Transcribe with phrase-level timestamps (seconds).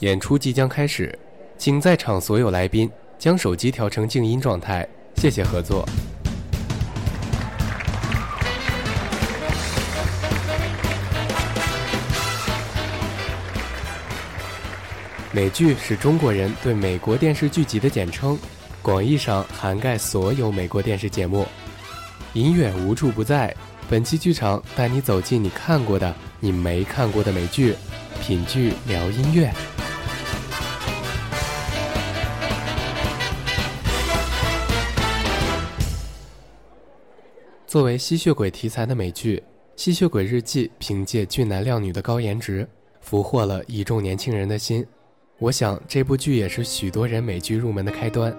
[0.00, 1.16] 演出即将开始，
[1.56, 4.86] 请在场所有来宾将手机调成静音状态，
[5.16, 5.84] 谢谢合作。
[15.32, 18.38] 美剧是中国人对美国电视剧集的简称，
[18.80, 21.44] 广义上涵盖所有美国电视节目。
[22.34, 23.52] 音乐无处不在，
[23.90, 27.74] 本期剧场带你走进你看过的、你没看过的美剧，
[28.20, 29.52] 品剧聊音乐。
[37.68, 39.36] 作为吸血鬼题材的美剧，
[39.76, 42.66] 《吸血鬼日记》凭借俊男靓女的高颜值，
[43.02, 44.82] 俘获了一众年轻人的心。
[45.38, 48.34] 我想这部剧也是许多人美剧入门的开端，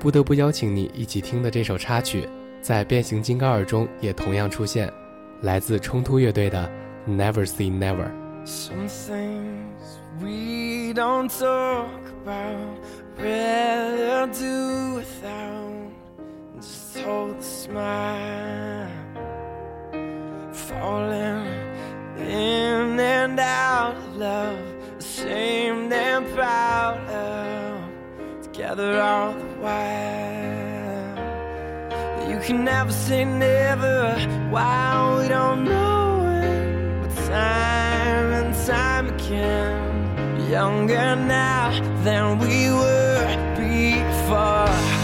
[0.00, 2.28] 不得不邀请你一起听的这首插曲，
[2.60, 4.92] 在《变形金刚二》中也同样出现，
[5.42, 6.68] 来自冲突乐队的
[7.08, 8.08] 《Never Say Never》。
[8.44, 11.86] Some things we don't talk
[12.24, 12.80] about,
[13.22, 15.83] rather do without.
[16.64, 18.88] Just hold the smile,
[20.50, 21.46] falling
[22.16, 24.58] in and out of love.
[24.98, 31.18] ashamed and proud of together all the while.
[32.30, 34.16] You can never say never
[34.48, 41.72] while we don't know it, but time and time again, younger now
[42.04, 43.26] than we were
[43.58, 45.03] before.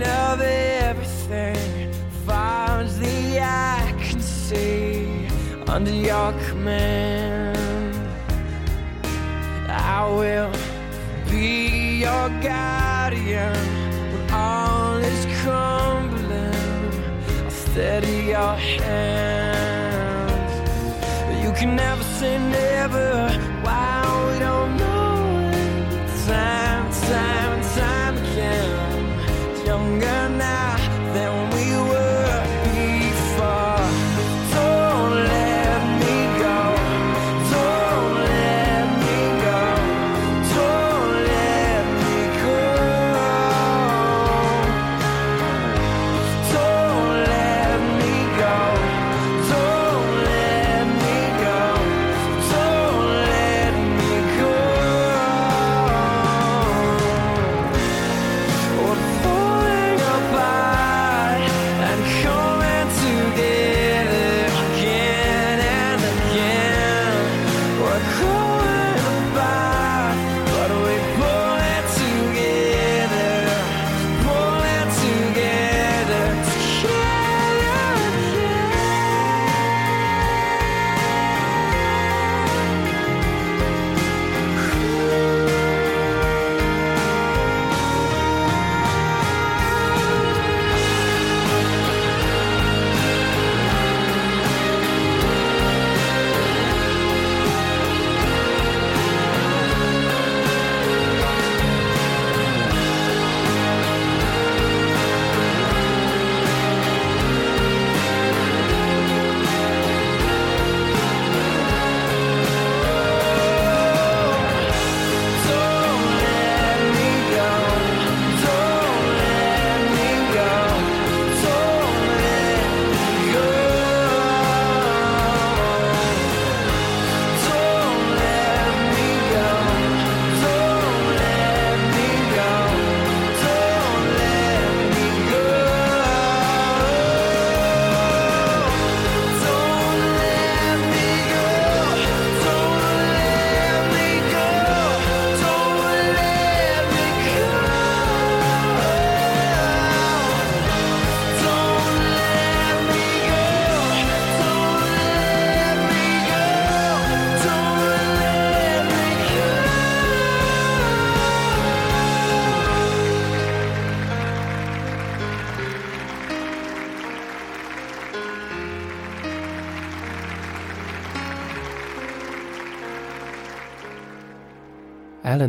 [5.67, 7.95] Under your command,
[9.69, 10.51] I will
[11.29, 13.55] be your guardian
[14.11, 16.53] when all is crumbling.
[17.43, 19.01] I'll steady your hands.
[21.43, 23.30] You can never say never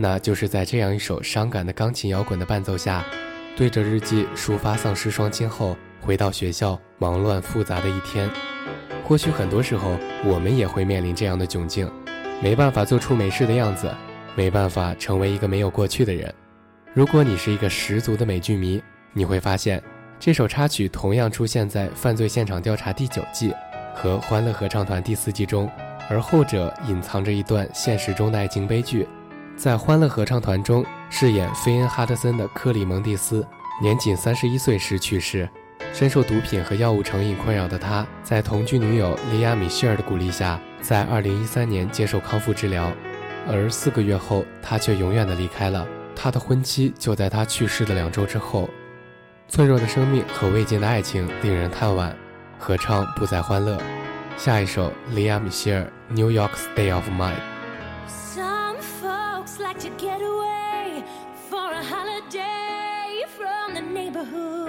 [0.03, 3.05] 那就是在这样一首伤感的钢琴摇滚的伴奏下，
[3.57, 8.29] 对着日记抒发丧失双亲后，回到学校忙乱复杂的一天。
[9.05, 11.89] 或许很多时候，我们也会面临这样的窘境，
[12.43, 13.89] 没办法做出没事的样子，
[14.35, 16.35] 没办法成为一个没有过去的人。
[16.93, 18.83] 如果你是一个十足的美剧迷，
[19.13, 19.81] 你会发现
[20.19, 23.55] 这首插曲同样出现在《犯罪现场调查》第九季
[23.95, 25.71] 和《欢乐合唱团》第四季中，
[26.11, 29.07] 而后者隐藏着一段现实中的爱情悲剧。
[29.57, 33.47] 在《欢乐合唱团》中饰演菲恩·哈德森的克里蒙蒂斯，
[33.81, 35.49] 年仅三十一岁时去世。
[35.93, 42.91] 深受毒品和药物成瘾困扰的他，在同居女友莉亚·米歇尔的鼓励下，在二零一三年接受康复治疗。
[43.47, 45.87] 而四个月后，他却永远的离开了。
[46.17, 48.69] 他的婚期就在他去世的两周之后。
[49.49, 52.11] 脆弱的生命和未尽的爱情令人叹惋，
[52.59, 53.79] 合唱不再欢乐。
[54.39, 55.83] 下一首，莉亚·米歇尔
[56.15, 57.35] 《New York State of Mind》。
[59.73, 61.03] Like to get away
[61.49, 64.69] for a holiday from the neighborhood.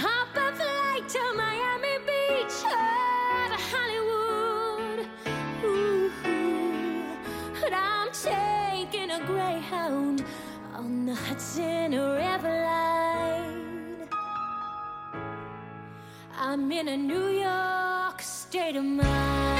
[0.00, 5.06] Hop a flight to Miami Beach or to Hollywood.
[5.62, 6.10] Ooh,
[7.60, 10.24] but I'm taking a Greyhound
[10.74, 14.08] on the Hudson River line.
[16.38, 19.53] I'm in a New York state of mind.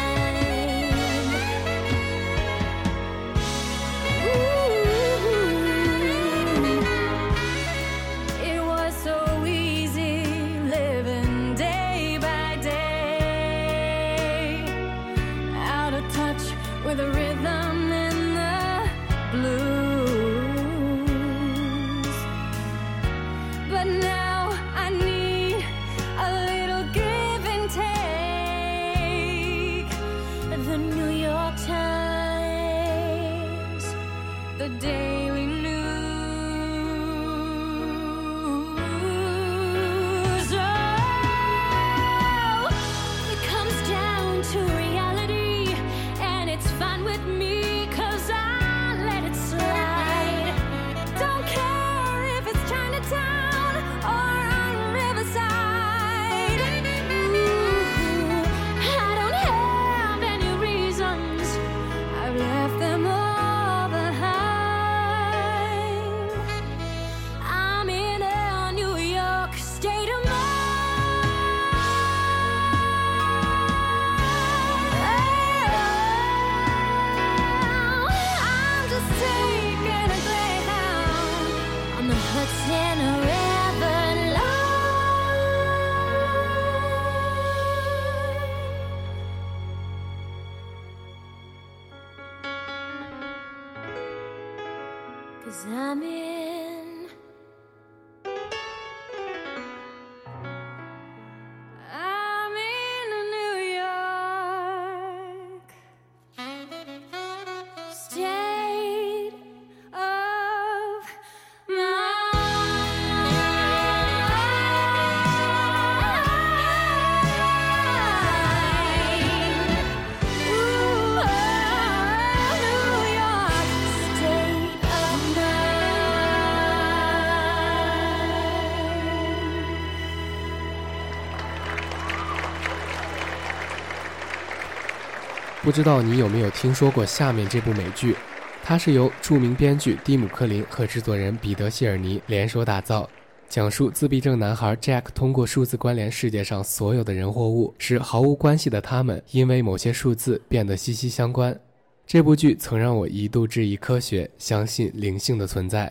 [135.64, 138.14] 不知道你有没有听说过下面这部美剧？
[138.62, 143.08] 它是由著名编剧蒂姆·克林和制作人彼得·希尔尼联手打造，
[143.48, 151.58] 讲述自闭症男孩 Jack 通过数字关联世界上所有的人或物，使毫无关系的他们因为某些数字变得息息相关。
[152.06, 155.90] 这部剧曾让我一度质疑科学，相信灵性的存在。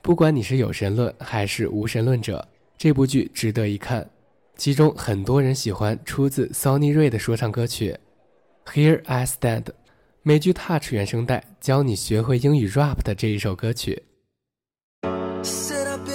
[0.00, 2.46] 不管你是有神论还是无神论者，
[2.78, 4.08] 这部剧值得一看。
[4.56, 7.96] 其中很多人喜欢出自 Sonny Ray 的说唱歌曲。
[8.65, 9.67] Here I Stand，
[10.23, 14.03] 美剧 Touch 原声带教你学会英语 rap 的这一首歌曲。
[15.43, 16.05] Said I've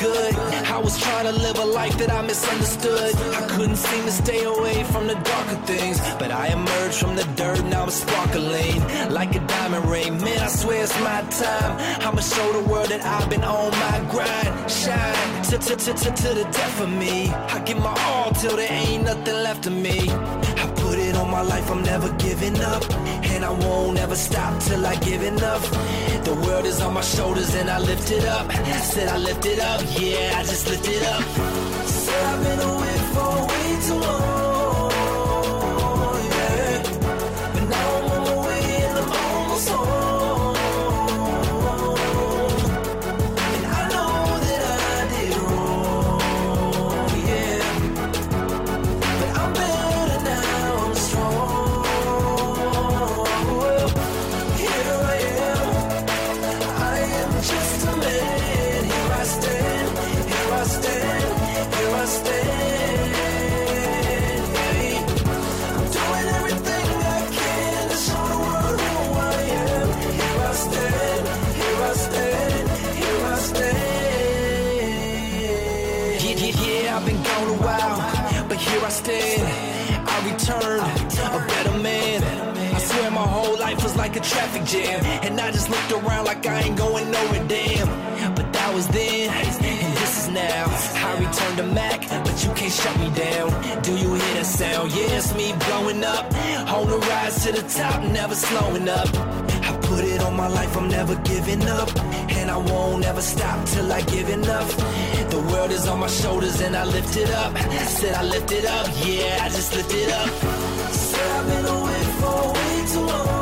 [0.00, 0.34] Good.
[0.74, 3.14] I was trying to live a life that I misunderstood.
[3.40, 7.24] I couldn't seem to stay away from the darker things, but I emerged from the
[7.36, 8.80] dirt, now I'm sparkling
[9.10, 10.20] like a diamond ring.
[10.20, 11.72] Man, I swear it's my time.
[12.06, 14.70] I'ma show the world that I've been on my grind.
[14.70, 17.28] Shine to, to, to, to, to the death of me.
[17.30, 19.98] I give my all till there ain't nothing left of me.
[20.62, 22.82] I put it on my life, I'm never giving up.
[23.40, 25.62] And I won't ever stop till I give enough.
[26.24, 28.52] The world is on my shoulders and I lift it up.
[28.52, 31.22] Said I lift it up, yeah, I just lift it up.
[31.86, 34.39] Said I've been away for way too long.
[79.08, 82.22] I returned, a better man.
[82.74, 86.26] I swear my whole life was like a traffic jam, and I just looked around
[86.26, 87.88] like I ain't going nowhere, damn.
[88.34, 90.66] But that was then, and this is now.
[90.96, 93.82] I returned to Mac, but you can't shut me down.
[93.82, 94.92] Do you hear that sound?
[94.92, 96.26] Yeah, it's me blowing up,
[96.68, 99.08] on the rise to the top, never slowing up.
[100.00, 101.90] Put it on my life, I'm never giving up.
[102.30, 104.74] And I won't ever stop till I give enough.
[105.28, 107.54] The world is on my shoulders and I lift it up.
[107.98, 110.30] Said I lift it up, yeah, I just lift it up.
[110.90, 113.39] Said I've been away for way too long.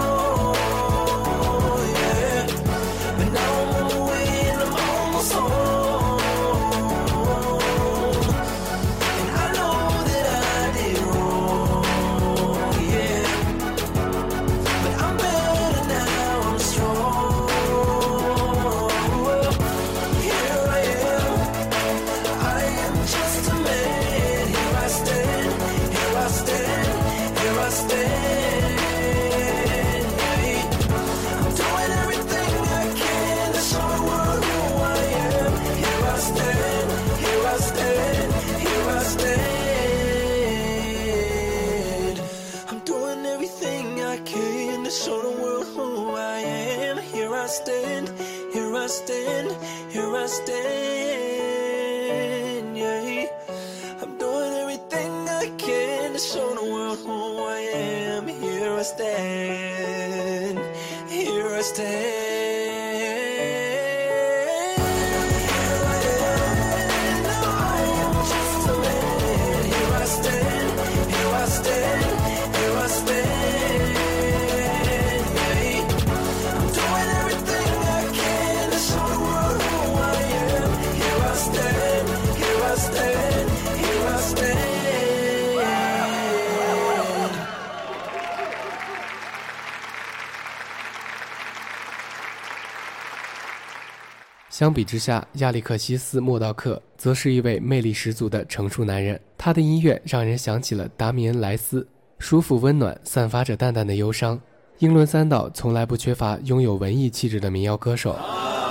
[94.69, 99.19] 相比之下，亚历克西斯·莫道克则是一位魅力十足的成熟男人。
[99.39, 104.39] 他的音乐让人想起了达米恩·莱斯，舒服温暖，散发着淡淡的忧伤。
[104.81, 108.15] 英伦三岛从来不缺乏拥有文艺气质的民谣歌手。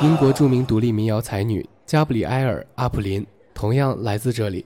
[0.04, 3.26] 英国著名独立民谣才女加布里埃尔·阿普林
[3.56, 4.64] 同样来自这里。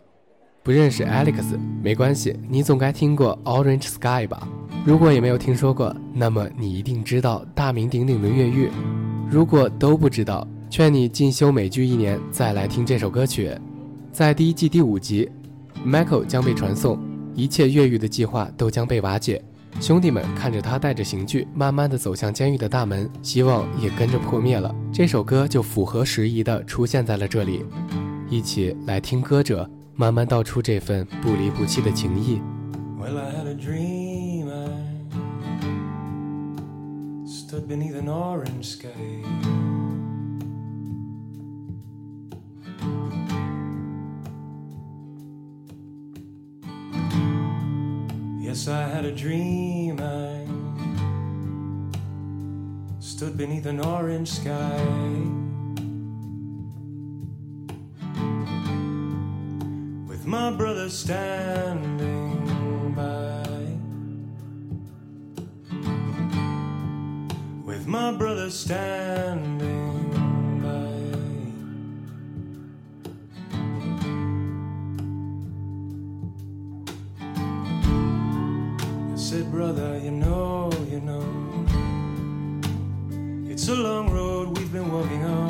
[0.61, 4.45] 不认识 Alex 没关系，你总该听过 Orange Sky 吧？
[4.85, 8.69] 如果也没有听说过，那么你一定知道大名鼎鼎的越狱。
[9.29, 13.51] 如果都不知道，劝你进修美剧一年再来听这首歌曲。
[14.09, 15.29] 在第一季第五集
[15.85, 16.97] ，Michael 将被传送，
[17.35, 19.43] 一切越狱的计划都将被瓦解。
[19.81, 24.73] 兄弟们看着他带着刑具慢慢的走向监狱的大门，希望也跟着破灭了。
[24.93, 27.65] 这首歌就符合时宜的出现在了这里，
[28.29, 32.39] 一起来听歌者慢慢道出这份不离不弃的情谊。
[32.97, 34.47] Well, I had a dream.
[34.49, 34.69] I
[37.27, 38.87] stood beneath an orange sky.
[48.51, 50.01] Yes, I had a dream.
[50.01, 50.45] I
[52.99, 54.83] stood beneath an orange sky.
[60.05, 62.33] With my brother standing
[62.93, 63.77] by.
[67.65, 69.70] With my brother standing
[79.61, 81.23] brother, you know, you know,
[83.47, 85.40] it's a long road we've been walking on.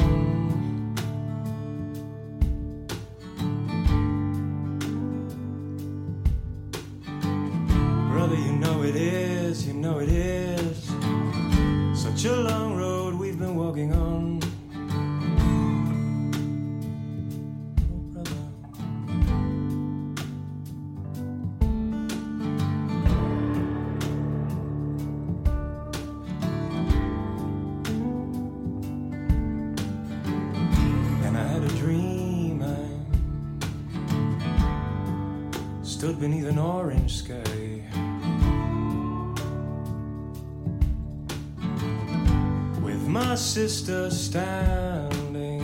[43.53, 45.59] sister standing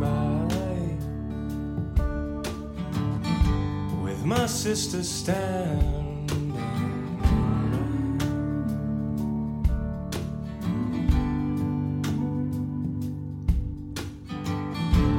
[0.00, 0.48] by.
[4.02, 6.56] With my sister standing.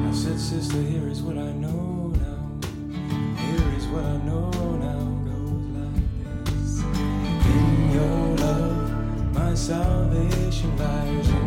[0.06, 2.60] I said, Sister, here is what I know now.
[3.40, 5.00] Here is what I know now.
[9.60, 11.39] Salvation lies in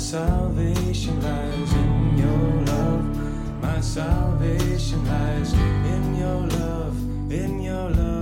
[0.00, 1.72] salvation lies.
[1.74, 5.52] In your love, my salvation lies.
[5.52, 6.96] In your love,
[7.30, 8.19] in your love,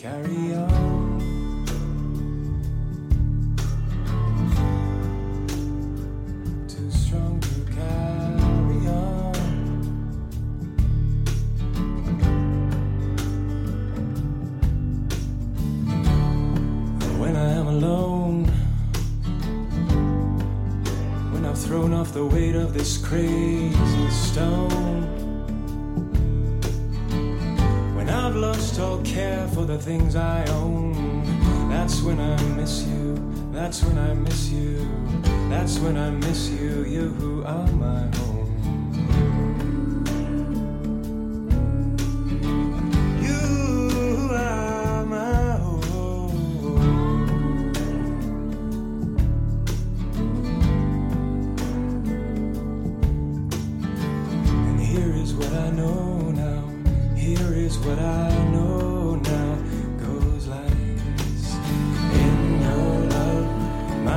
[0.00, 1.20] carry on.
[6.66, 9.34] too strong to carry on.
[17.20, 18.46] When I am alone,
[21.32, 23.49] when I've thrown off the weight of this crazy
[29.80, 30.92] things I own,
[31.70, 33.16] that's when I miss you.
[33.50, 34.86] That's when I miss you.
[35.48, 36.84] That's when I miss you.
[36.84, 38.06] You who are my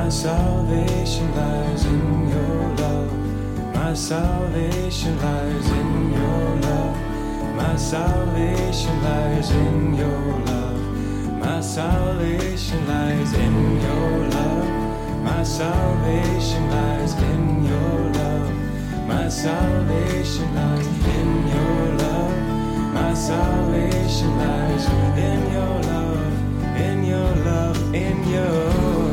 [0.04, 3.74] my salvation lies in your love.
[3.74, 6.96] My salvation lies in your love.
[7.56, 11.38] My salvation lies in your love.
[11.40, 15.22] My salvation lies in your love.
[15.22, 19.08] My salvation lies in your love.
[19.08, 20.86] My salvation lies
[21.16, 22.92] in your love.
[22.92, 24.86] My salvation lies
[25.28, 26.78] in your love.
[26.88, 27.94] In your love.
[27.94, 29.03] In your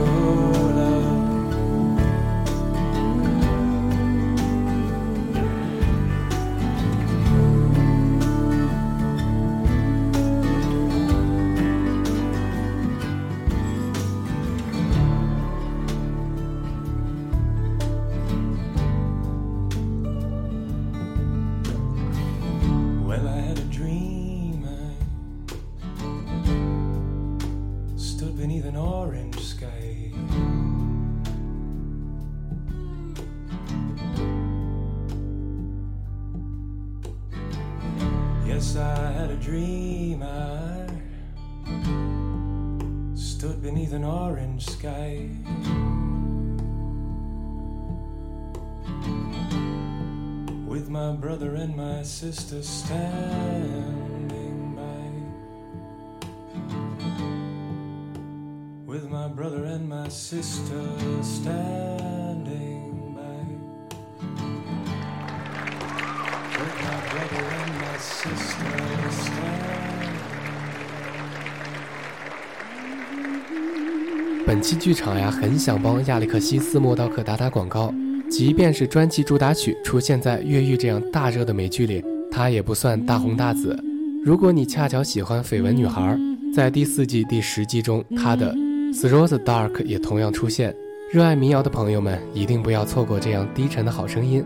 [38.61, 40.21] Yes, I had a dream.
[40.21, 40.85] I
[43.15, 45.29] stood beneath an orange sky.
[50.67, 53.95] with my brother and my sister standing
[54.75, 55.09] by.
[58.85, 60.83] With my brother and my sister
[61.23, 62.20] standing
[74.45, 77.93] 本期剧场呀，很想帮亚历克西斯·莫道克打打广告。
[78.29, 83.77] 即便是专辑主打曲出现在《越狱》这样大热的美剧里，它也不算大红大紫。
[84.23, 86.17] 如果你恰巧喜欢绯闻女孩，
[86.53, 88.53] 在第四季第十集中，她的
[88.93, 90.75] Through the Dark 也同样出现。
[91.11, 94.45] 热爱民谣的朋友们一定不要错过这样低沉的好声音。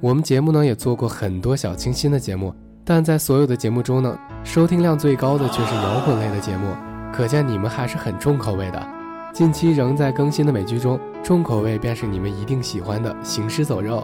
[0.00, 6.74] 我们节目呢也做过很多小清新的节目，但在所有的节目中呢，收听量最高的却是摇滚类的节目，
[7.12, 8.86] 可见你们还是很重口味的。
[9.32, 14.00] 近期仍在更新的美剧中，重口味便是你们一定喜欢的《行尸走肉》。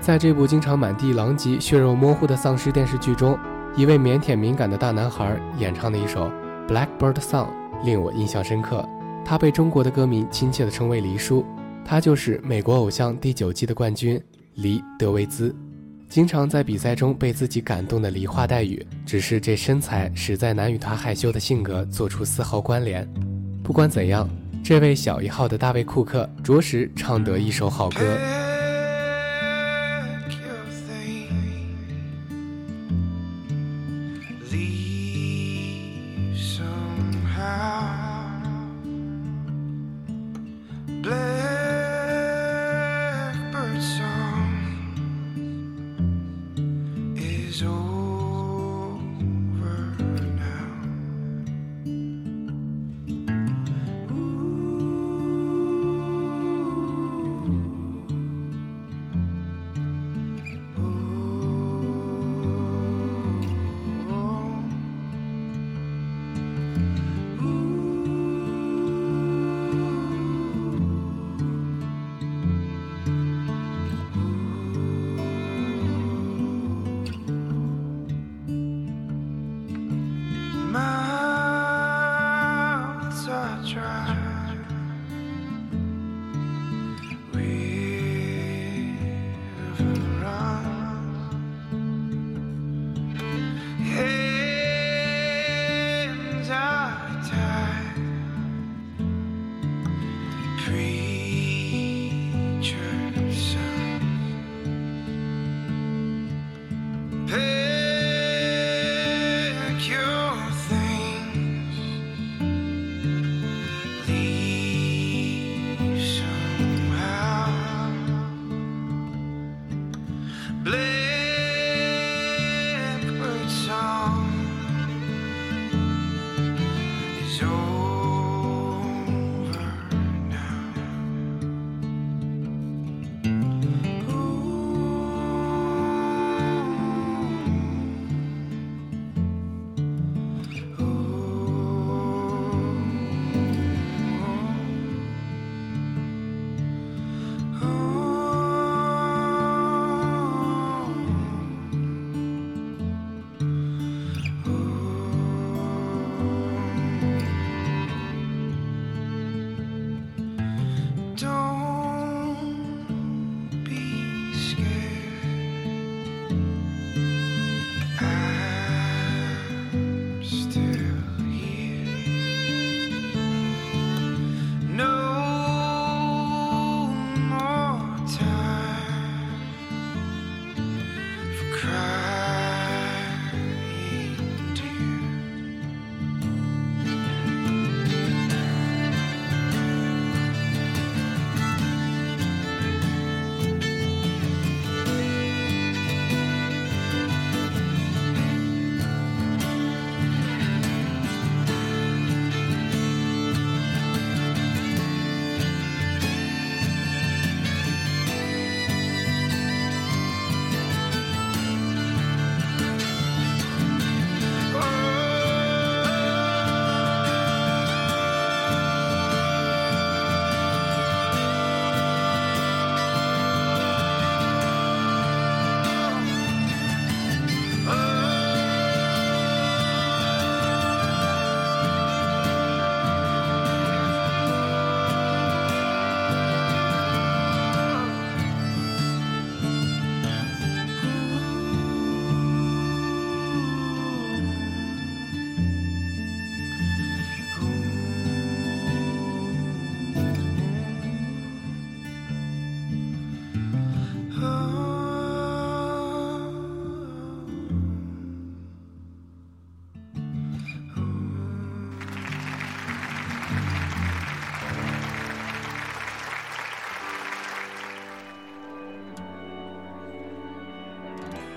[0.00, 3.38] 在这部经常满地狼藉、血肉模糊的丧尸电视剧中，
[3.76, 6.30] 一位腼腆敏感的大男孩演唱的一首
[6.68, 7.46] 《Blackbird Song》
[7.84, 8.84] 令我印象深刻。
[9.24, 11.46] 他被中国的歌迷亲切地称为“黎叔”，
[11.84, 14.20] 他就是美国偶像第九季的冠军
[14.54, 15.54] 黎德维兹。
[16.08, 23.06] 经常在比赛中被自己感动的梨花带雨，只是这身材实在难与他害羞的性格做出丝毫关联。
[23.62, 24.28] 不管怎样，
[24.64, 28.55] 这位小一号的大卫·库克着实唱得一首好歌。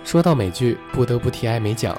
[0.09, 1.95] 说到美剧，不得不提艾美奖，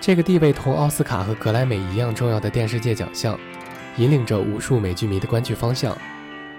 [0.00, 3.38] 这个地位同奥斯卡和格莱美一样重要的电视界奖项。
[3.96, 5.96] 引领着无数美剧迷的观剧方向。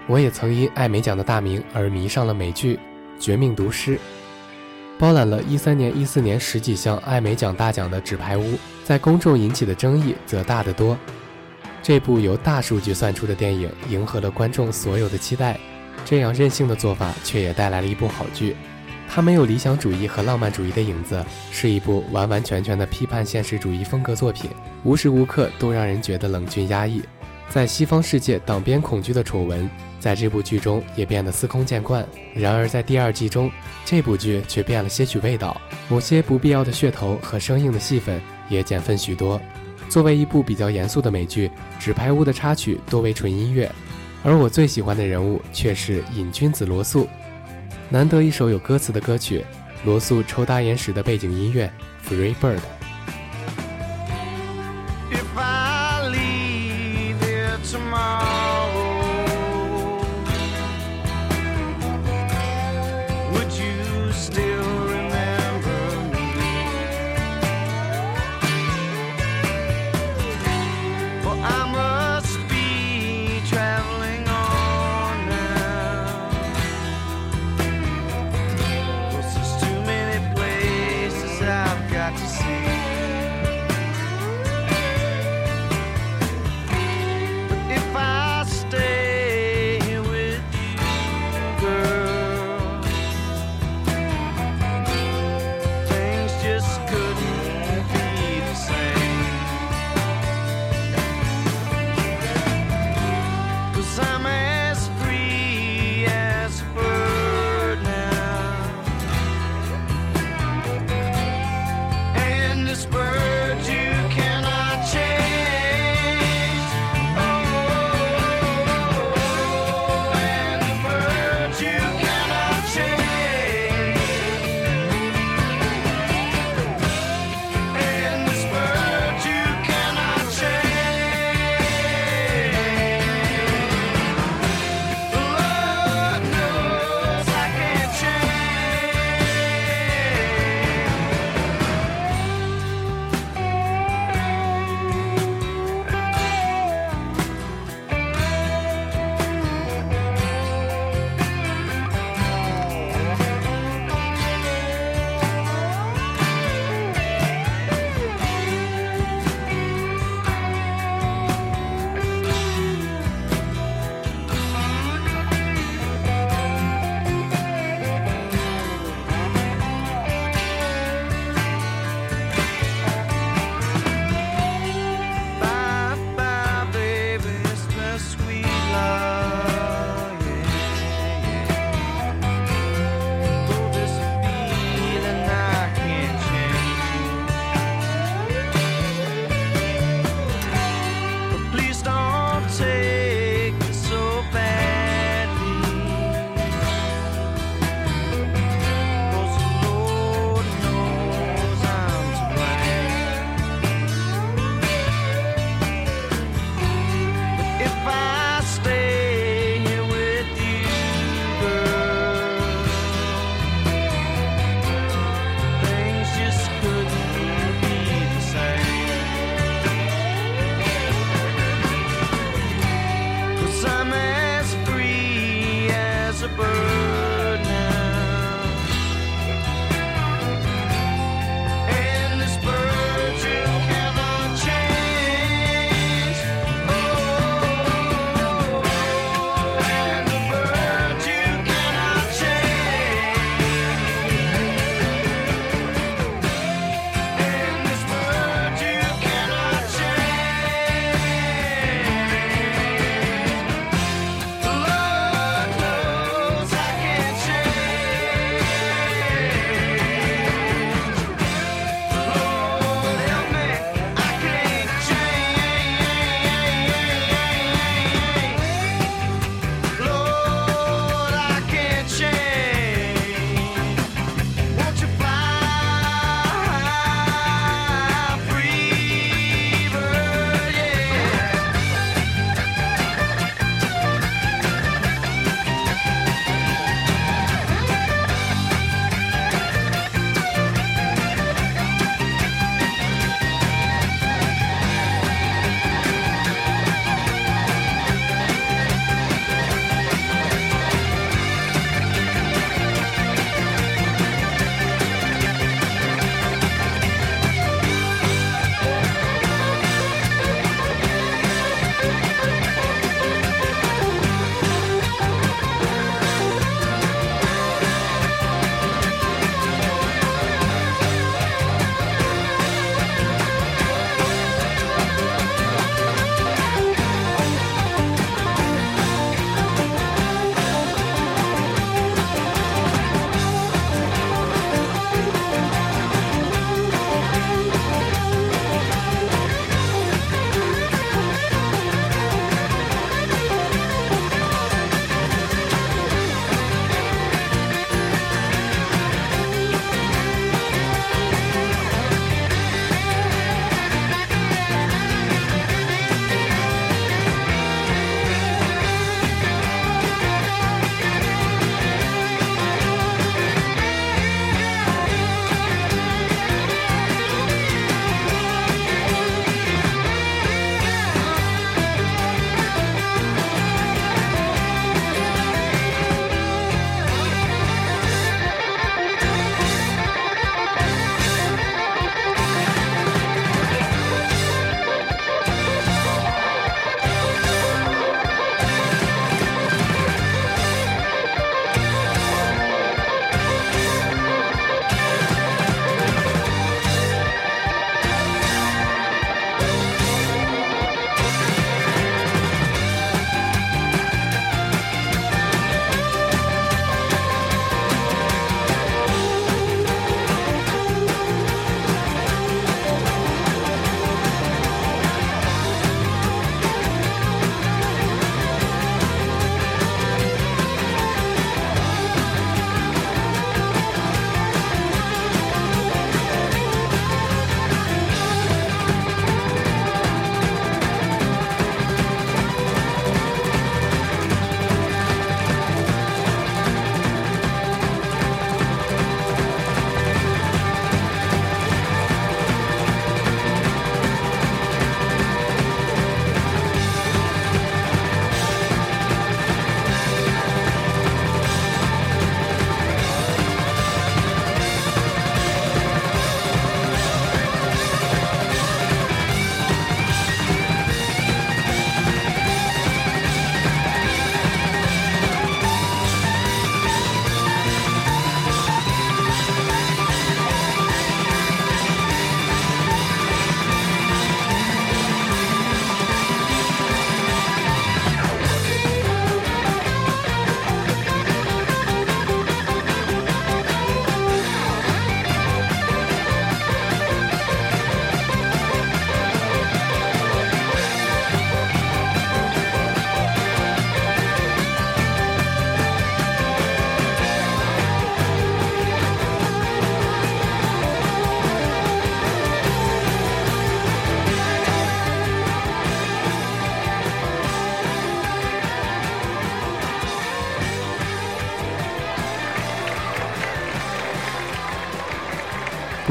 [0.06, 2.76] 我也曾因艾美奖的大名而迷上了美剧
[3.20, 3.96] 《绝命毒师》。
[4.98, 10.96] 包揽了一三年、一四年十几项艾美奖大奖的《纸牌屋》，在公众引起的争议则大得多。
[11.82, 15.60] 这部由大数据算出的电影迎合了观众所有的期待，
[16.06, 18.56] 这样任性的做法却也带来了一部好剧。
[19.08, 24.50] 它没有理想主义和浪漫主义的影子，是一部完完全全的批判现实主义风格作品，
[24.84, 27.02] 无时无刻都让人觉得冷峻压抑。
[27.48, 32.06] 在西方世界党边恐惧的丑闻，在这部剧中也变得司空见惯。
[32.34, 33.50] 然而在第二季中，
[33.84, 39.40] 这部剧却变了些许味道，某些不必要的噱头和生硬的戏份也减分许多。
[39.88, 43.70] 作为一部比较严肃的美剧，《纸牌屋》的插曲多为纯音乐，
[44.24, 47.08] 而我最喜欢的人物却是瘾君子罗素。
[47.88, 49.44] 难得一首有歌词的歌曲，
[49.84, 51.70] 罗素抽大烟时的背景音乐
[52.10, 52.56] 《Free Bird》。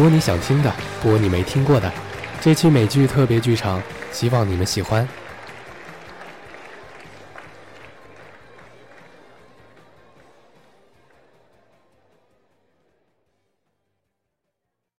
[0.06, 1.91] 播你想听的，播你没听过的。
[2.39, 5.08] 这期美剧特别剧场，希望你们喜欢。